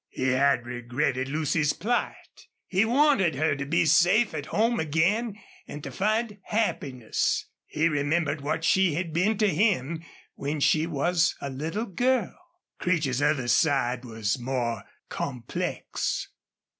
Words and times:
He 0.09 0.29
had 0.29 0.65
regretted 0.65 1.29
Lucy's 1.29 1.73
plight; 1.73 2.47
he 2.65 2.85
wanted 2.85 3.35
her 3.35 3.55
to 3.55 3.67
be 3.67 3.85
safe 3.85 4.33
at 4.33 4.47
home 4.47 4.79
again 4.79 5.37
and 5.67 5.83
to 5.83 5.91
find 5.91 6.39
happiness; 6.45 7.45
he 7.67 7.87
remembered 7.87 8.41
what 8.41 8.63
she 8.63 8.95
had 8.95 9.13
been 9.13 9.37
to 9.37 9.47
him 9.47 10.03
when 10.33 10.59
she 10.59 10.87
was 10.87 11.35
a 11.39 11.51
little 11.51 11.85
girl. 11.85 12.35
Creech's 12.79 13.21
other 13.21 13.47
side 13.47 14.03
was 14.03 14.39
more 14.39 14.85
complex. 15.07 16.29